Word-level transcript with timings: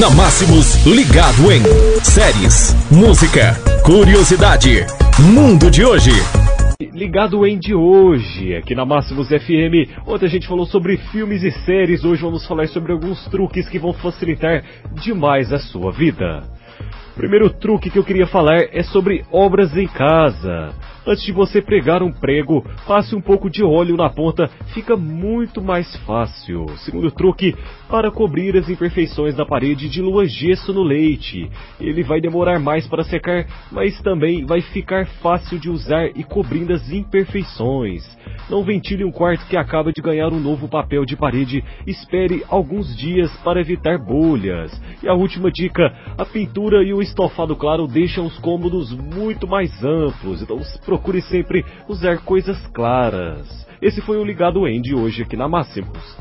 Na 0.00 0.08
Máximos, 0.08 0.86
ligado 0.86 1.52
em 1.52 1.62
séries, 2.02 2.74
música, 2.90 3.54
curiosidade, 3.84 4.86
mundo 5.34 5.70
de 5.70 5.84
hoje. 5.84 6.12
Ligado 6.94 7.46
em 7.46 7.58
de 7.58 7.74
hoje, 7.74 8.56
aqui 8.56 8.74
na 8.74 8.86
Máximos 8.86 9.28
FM, 9.28 9.92
onde 10.06 10.24
a 10.24 10.28
gente 10.28 10.48
falou 10.48 10.64
sobre 10.64 10.96
filmes 10.96 11.42
e 11.42 11.50
séries. 11.66 12.04
Hoje 12.04 12.22
vamos 12.22 12.46
falar 12.46 12.68
sobre 12.68 12.90
alguns 12.90 13.22
truques 13.26 13.68
que 13.68 13.78
vão 13.78 13.92
facilitar 13.92 14.64
demais 15.02 15.52
a 15.52 15.58
sua 15.58 15.92
vida. 15.92 16.42
Primeiro 17.14 17.50
truque 17.50 17.90
que 17.90 17.98
eu 17.98 18.04
queria 18.04 18.26
falar 18.26 18.68
é 18.72 18.82
sobre 18.82 19.24
obras 19.30 19.76
em 19.76 19.86
casa. 19.86 20.74
Antes 21.06 21.24
de 21.24 21.32
você 21.32 21.60
pregar 21.60 22.02
um 22.02 22.12
prego, 22.12 22.64
passe 22.86 23.14
um 23.14 23.20
pouco 23.20 23.50
de 23.50 23.62
óleo 23.62 23.96
na 23.96 24.08
ponta, 24.08 24.48
fica 24.72 24.96
muito 24.96 25.60
mais 25.60 25.94
fácil. 26.06 26.66
Segundo 26.78 27.10
truque, 27.10 27.54
para 27.88 28.10
cobrir 28.10 28.56
as 28.56 28.68
imperfeições 28.68 29.34
da 29.34 29.44
parede, 29.44 29.88
dilua 29.88 30.24
gesso 30.26 30.72
no 30.72 30.82
leite. 30.82 31.50
Ele 31.80 32.02
vai 32.02 32.20
demorar 32.20 32.58
mais 32.60 32.86
para 32.86 33.02
secar, 33.02 33.46
mas 33.70 34.00
também 34.00 34.46
vai 34.46 34.60
ficar 34.60 35.06
fácil 35.20 35.58
de 35.58 35.68
usar 35.68 36.06
e 36.14 36.22
cobrindo 36.22 36.72
as 36.72 36.90
imperfeições. 36.90 38.08
Não 38.52 38.62
ventile 38.62 39.02
um 39.02 39.10
quarto 39.10 39.46
que 39.46 39.56
acaba 39.56 39.90
de 39.90 40.02
ganhar 40.02 40.28
um 40.28 40.38
novo 40.38 40.68
papel 40.68 41.06
de 41.06 41.16
parede. 41.16 41.64
Espere 41.86 42.44
alguns 42.50 42.94
dias 42.94 43.34
para 43.38 43.62
evitar 43.62 43.96
bolhas. 43.96 44.78
E 45.02 45.08
a 45.08 45.14
última 45.14 45.50
dica: 45.50 45.90
a 46.18 46.24
pintura 46.26 46.84
e 46.84 46.92
o 46.92 47.00
estofado 47.00 47.56
claro 47.56 47.86
deixam 47.86 48.26
os 48.26 48.38
cômodos 48.40 48.92
muito 48.92 49.48
mais 49.48 49.82
amplos. 49.82 50.42
Então 50.42 50.60
procure 50.84 51.22
sempre 51.22 51.64
usar 51.88 52.18
coisas 52.18 52.58
claras. 52.74 53.66
Esse 53.80 54.02
foi 54.02 54.18
o 54.18 54.24
Ligado 54.24 54.68
End 54.68 54.94
hoje 54.94 55.22
aqui 55.22 55.34
na 55.34 55.48
Máximos. 55.48 56.18